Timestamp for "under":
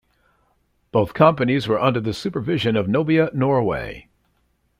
1.79-1.99